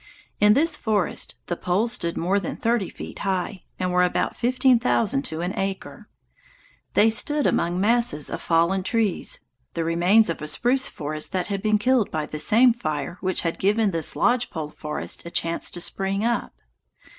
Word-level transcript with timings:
In 0.39 0.55
this 0.55 0.75
forest 0.75 1.35
the 1.45 1.55
poles 1.55 1.91
stood 1.91 2.17
more 2.17 2.39
than 2.39 2.57
thirty 2.57 2.89
feet 2.89 3.19
high, 3.19 3.65
and 3.77 3.91
were 3.93 4.03
about 4.03 4.35
fifteen 4.35 4.79
thousand 4.79 5.21
to 5.25 5.41
an 5.41 5.53
acre. 5.55 6.09
They 6.95 7.11
stood 7.11 7.45
among 7.45 7.79
masses 7.79 8.27
of 8.31 8.41
fallen 8.41 8.81
trees, 8.81 9.41
the 9.75 9.83
remains 9.83 10.27
of 10.27 10.41
a 10.41 10.47
spruce 10.47 10.87
forest 10.87 11.33
that 11.33 11.47
had 11.53 11.61
been 11.61 11.77
killed 11.77 12.09
by 12.09 12.25
the 12.25 12.39
same 12.39 12.73
fire 12.73 13.19
which 13.21 13.41
had 13.41 13.59
given 13.59 13.91
this 13.91 14.15
lodge 14.15 14.49
pole 14.49 14.69
forest 14.69 15.23
a 15.23 15.29
chance 15.29 15.69
to 15.69 15.79
spring 15.79 16.25
up. 16.25 16.51